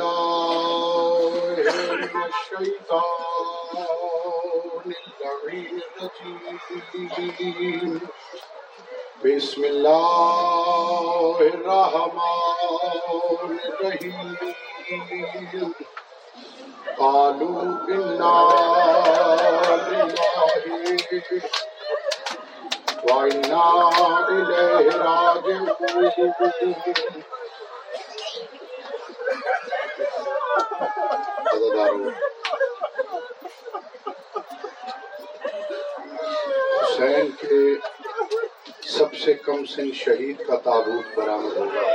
[0.00, 1.68] بالله من
[2.30, 3.02] الشيطان
[4.86, 5.80] اللعين
[7.00, 8.00] الرجيم
[9.24, 15.72] بسم الله الرحمن الرحيم
[16.98, 18.38] قالوا إنا
[19.88, 20.50] لله
[23.04, 23.68] وإنا
[24.28, 25.68] إليه راجعون
[36.82, 37.58] حسین کے
[38.88, 41.88] سب سے کم سن شہید کا تابوت برآمد ہوگا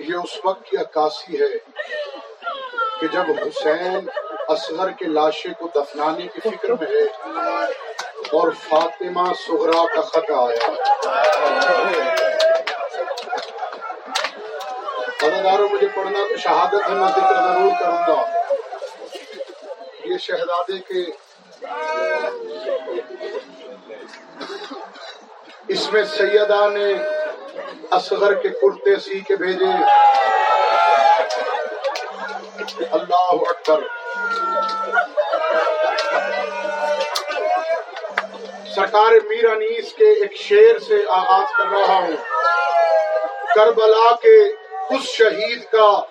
[0.00, 1.73] یہ اس وقت کی عکاسی ہے
[3.00, 4.08] کہ جب حسین
[4.48, 7.04] اصغر کے لاشے کو دفنانے کی فکر میں ہے
[8.38, 10.70] اور فاطمہ سہرا کا خط آیا۔
[15.22, 18.22] اداداروں مجھے پڑھنا تو شہادت ہے، میں ذکر ضرور کروں گا۔
[20.04, 21.10] یہ شہزادے کے
[25.68, 26.92] اس میں سیدہ نے
[27.90, 29.72] اصغر کے کرتے سی کے بھیجے۔
[32.78, 33.80] اللہ اکبر۔
[38.74, 42.16] سرکار میر انیس کے ایک شیر سے آغاز کر رہا ہوں۔
[43.54, 44.42] کربلا کے
[44.94, 46.02] اس شہید کا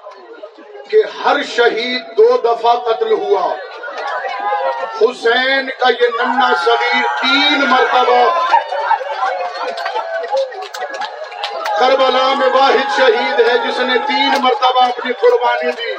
[0.89, 3.56] کہ ہر شہید دو دفعہ قتل ہوا۔
[5.02, 8.39] حسین کا یہ ننا صغیر تین مرتبہ۔
[11.80, 15.95] کربلا میں واحد شہید ہے جس نے تین مرتبہ اپنی قربانی دی۔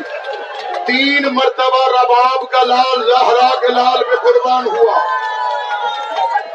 [0.86, 4.98] تین مرتبہ رباب کا لال زہرا کے لال میں قربان ہوا۔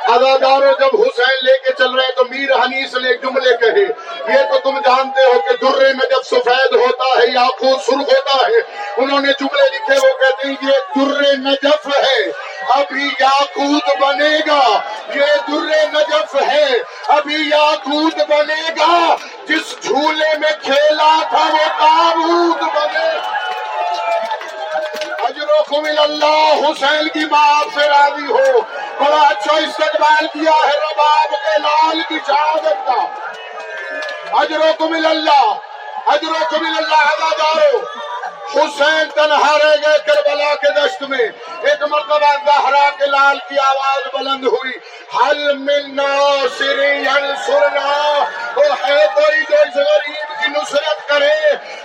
[0.07, 3.85] اداداروں جب حسین لے کے چل رہے تو میر حنیس نے جملے کہے،
[4.33, 8.13] یہ تو تم جانتے ہو کہ درے میں جب سفید ہوتا ہے یا خود سرخ
[8.13, 8.59] ہوتا ہے۔
[8.97, 12.31] انہوں نے جملے لکھے، وہ کہتے ہیں، یہ در نجف ہے۔
[12.69, 14.81] ابھی یاقوت بنے گا،
[15.15, 16.67] یہ در نجف ہے۔
[17.07, 23.38] ابھی یاقوت بنے گا، جس جھولے میں کھیلا تھا وہ تابوت بنے۔
[25.49, 28.61] اجرکم اللہ حسین کی بات سے راضی ہو۔
[28.99, 33.05] بڑا اچھا استقبال کیا ہے رباب کے لال کی شہادت کا۔
[34.39, 35.53] اجرکم اللہ
[36.07, 37.77] اجرکم اللہ دارو
[38.55, 41.27] حسین تنہا رہ گئے کربلا کے دشت میں۔
[41.61, 44.77] ایک مرتبہ زہرا کے لال کی آواز بلند ہوئی۔
[45.15, 47.87] حل من ناصر ینصرنا
[48.55, 51.33] وہ ہے کوئی جو اس غریب کی نصرت کرے؟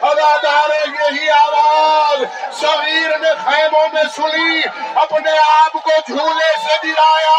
[0.01, 2.23] ادادار یہی آواز
[2.61, 4.61] صغیر نے خیموں میں سنی،
[4.95, 7.39] اپنے آپ کو جھولے سے گرایا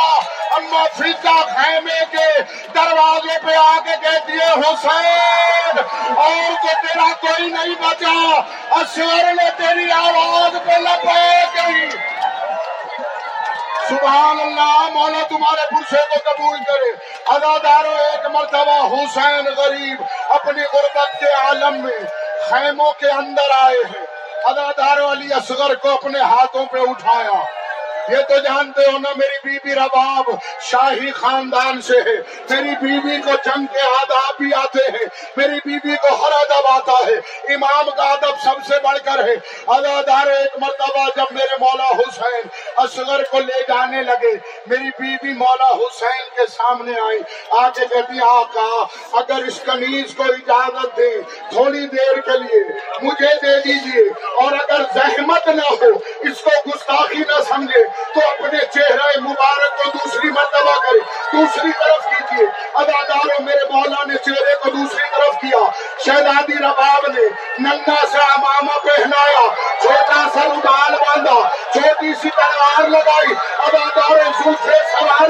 [0.55, 2.27] اما فضا خیمے کے
[2.75, 5.79] دروازے پہ آ کے کہتی ہے، حسین،
[6.15, 8.39] اور تو تیرا کوئی نہیں بچا۔
[8.79, 12.14] اشور نے تیری آواز پہ لپے گئی۔
[13.89, 16.91] سبحان اللہ مولا تمہارے پرسے کو قبول کرے۔
[17.27, 21.99] ادادارو ایک مرتبہ حسین غریب اپنی غربت کے عالم میں
[22.49, 24.05] خیموں کے اندر آئے ہیں۔
[24.43, 27.41] ادادارو علی اصغر کو اپنے ہاتھوں پہ اٹھایا۔
[28.09, 30.23] یہ تو جانتے ہو نا میری بی بی رباب
[30.61, 32.15] شاہی خاندان سے ہے۔
[32.49, 35.05] میری بی بی کو جنگ کے آداب بھی آتے ہیں۔
[35.37, 36.14] میری بی بی کو
[37.49, 39.33] امام کا ادب سب سے بڑھ کر ہے۔
[39.67, 42.47] ادادار ایک مرتبہ جب میرے مولا حسین
[42.77, 44.33] اصغر کو لے جانے لگے،
[44.67, 47.19] میری بی بی مولا حسین کے سامنے آئی۔
[47.51, 48.83] آگے کہتی، آقا،
[49.17, 52.63] اگر اس کنیز کو اجازت دیں تھوڑی دیر کے لیے
[53.01, 54.09] مجھے دے دیجیے،
[54.43, 59.97] اور اگر زحمت نہ ہو، اس کو گستاخی نہ سمجھے، تو اپنے چہرے مبارک کو
[59.97, 60.99] دوسری مرتبہ کرے،
[61.33, 65.59] دوسری طرف کیجیے اداداروں میرے مولا نے چہرے کو دوسری طرف کیا۔
[66.05, 67.27] شہزادی رباب جی،
[67.59, 69.43] نے ننگا سا امامہ پہنایا
[69.81, 71.37] چھوٹا سا رومال باندھا
[71.73, 74.79] چھوٹی سی تلوار لگائی اداداروں زلفے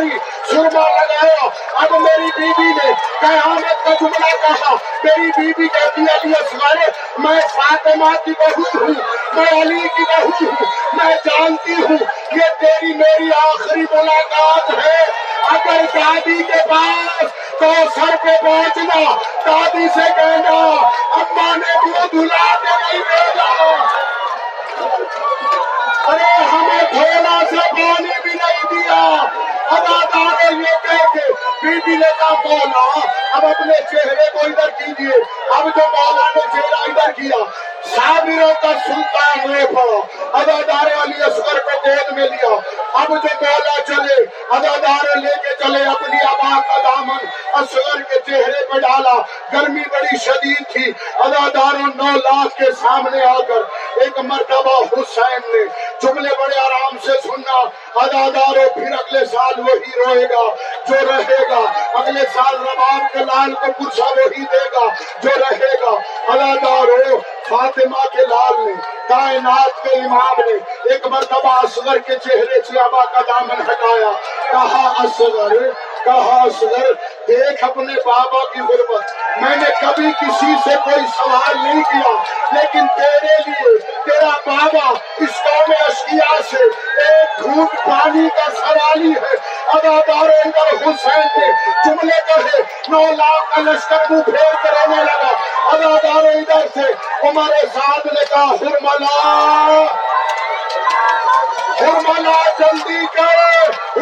[0.06, 0.20] سواری
[0.50, 6.16] سرما لگایا اب میری بیوی نے قیامت کا جملہ کہا ہاں، میری بیوی کہتی ہے،
[6.16, 8.94] علی اصغر میں فاطمہ کی بہو ہوں،
[9.34, 11.98] میں علی کی بہو ہوں، میں جانتی ہوں،
[12.32, 15.02] یہ تیری میری آخری ملاقات ہے۔
[15.48, 17.26] اگر دادی کے پاس
[17.60, 23.76] تو سر پہ پہنچنا دادی سے کہنا اما نے وہ دھلا کے نہیں بھیجا۔
[26.08, 29.25] ارے، ہمیں تھوڑا سا پانی بھی نہیں دیا۔
[31.66, 31.96] کے بی
[32.46, 32.84] مولا
[33.34, 35.22] اب اپنے چہرے کو ادھر کیجیے
[35.56, 37.44] اب جو مولا نے چہرہ ادھر کیا
[37.96, 39.98] سابروں کا سلطان لے پڑا
[40.40, 42.54] ادادار علی اصغر کو گود میں لیا۔
[42.94, 44.22] اب جو مولا چلے
[44.58, 46.60] ادادار لے کے چلے اپنی آبا
[47.54, 49.22] کا کے چہرے پہ ڈالا۔
[49.54, 53.62] گرمی بڑی شدید تھی۔ اداداروں نو لاکھ کے سامنے آ کر
[53.96, 55.66] ایک مرتبہ حسین نے
[56.02, 57.60] جملے بڑے آرام سے سننا۔
[57.96, 60.56] اداداروں پھر اگلے سال وہی روئے گا
[60.88, 64.86] جو رہے گا۔ اگلے سال رباب کے لال کو پرسا وہی دے گا
[65.24, 65.98] جو رہے گا۔
[66.34, 67.20] اداداروں
[67.50, 68.74] فاطمہ کے لال نے،
[69.10, 70.54] کائنات کے امام نے
[70.94, 74.12] ایک مرتبہ اصغر کے چہرے سے ابا کا دامن ہٹایا۔
[74.52, 75.52] کہا، اصغر
[76.06, 76.92] کہا اصغر
[77.28, 82.12] دیکھ اپنے بابا کی غربت۔ میں نے کبھی کسی سے کوئی سوال نہیں کیا،
[82.52, 86.64] لیکن تیرے لیے، تیرا بابا اس قوم اشکیا سے
[87.06, 89.36] ایک گھوٹ پانی کا سوالی ہے۔
[89.74, 91.52] ادادار ادھر حسین نے
[91.86, 95.34] جملے کہے، نو لاکھ کا لشکر منہ پھیر کر آنے لگا۔
[95.72, 96.92] ادادار ادھر سے
[97.28, 99.20] عمر سعد نے کہا حرملا
[101.82, 103.35] حرملا جلدی کر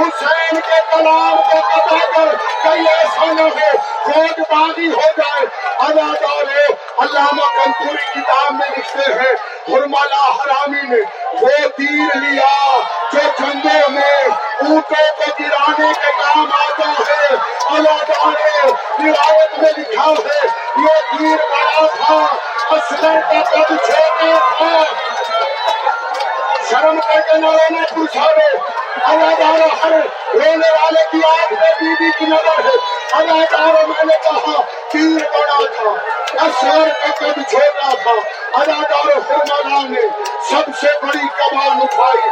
[0.04, 5.46] حسین کے کلام کو پتا کر کئی ایسا نہ ہو فوج بازی ہو جائے۔
[5.80, 9.34] ادادار علامہ کنپوری کتاب میں لکھتے ہیں
[9.70, 11.02] حرملا حرامی نے
[11.42, 12.80] وہ تیر لیا
[13.14, 14.30] جو جنگوں میں
[14.60, 17.36] اونٹوں کو گرانے کے کام آتا ہے۔
[17.76, 18.66] اللہ ادادار
[19.00, 22.26] روایت میں لکھا ہے، یہ تیر بڑا تھا،
[22.72, 24.84] اصغر کا قد چھوٹا تھا۔
[26.70, 28.58] شرم کر کے نہ رونا پوچھا رے
[29.54, 29.92] ادادار ہر
[30.34, 32.72] رونے والے کی آنکھ میں بیوی کی نظر ہے۔
[33.14, 34.62] ادادار میں نے کہا
[34.92, 35.90] تیر بڑا تھا۔
[36.46, 38.12] اصغر کا قد چھوٹا تھا۔
[38.54, 40.02] ادادار فرمانا نے
[40.50, 42.30] سب سے بڑی کمان اٹھائی۔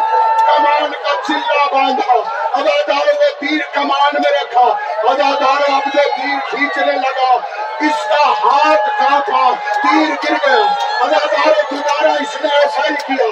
[0.47, 2.13] کمان کا چلا باندھا۔
[2.53, 4.77] ادادار نے تیر کمان میں رکھا۔
[5.09, 7.37] ادادار اب جو تیر کھینچنے لگا۔
[7.79, 9.53] اس کا ہاتھ کانپا
[9.83, 10.65] تیر گر گیا۔
[11.01, 13.25] ادادار دوبارہ اس نے ایسا ہی کیا۔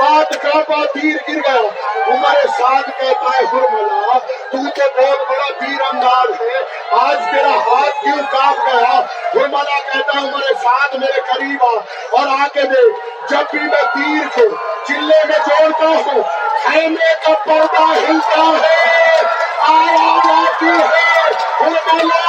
[0.00, 1.60] ہاتھ کانپا تیر گر گیا
[2.06, 6.58] عمر سعد کہتا ہے حرملا تو تو بہت بڑا تیر انداز ہے۔
[6.90, 9.00] آج تیرا ہاتھ کیوں کانپ گیا؟
[9.34, 11.70] حرملا کہتا ہے، عمر سعد میرے قریب آ۔
[12.10, 12.92] اور آ کے دے
[13.28, 14.56] جب بھی میں تیر کو
[14.88, 16.22] چلے میں جوڑتا ہوں۔
[16.64, 19.22] خیمے کا پردہ ہلتا ہے،
[19.60, 21.24] آواز آتی ہے
[21.60, 22.24] حرملا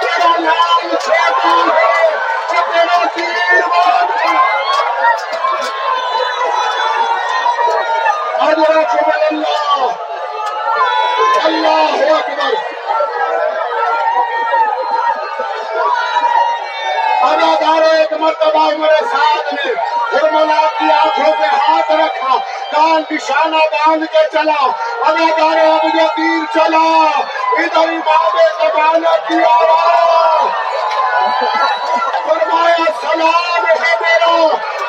[0.00, 2.16] تیرا نام چھوٹا ہے
[2.50, 4.52] کہ تیرا تیر بہت ہے
[8.38, 9.86] ادرکم اللہ
[11.44, 12.54] اللہ اکبر
[17.22, 19.72] ادادار ایک مرتبہ میرے ساتھ نے
[20.12, 22.36] حرملا کی آنکھوں پہ ہاتھ رکھا
[22.72, 24.60] کان نشانہ باندھ کے چلا
[25.08, 26.84] ادادار اب تیر چلا
[27.58, 30.50] ادھر امام زمانہ کی آواز
[32.24, 34.34] فرمایا سلام ہے میرا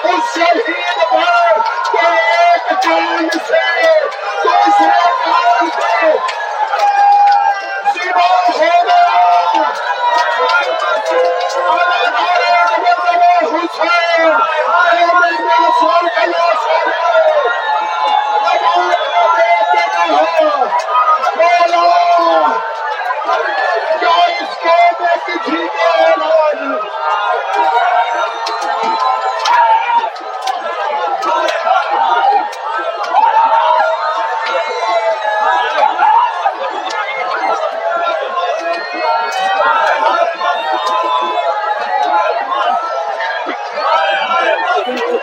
[0.05, 0.82] اس شہید پر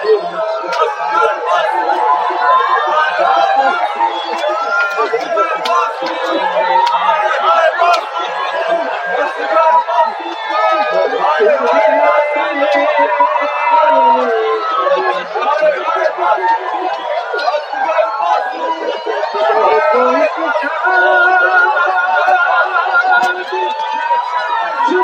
[0.02, 0.40] کوئی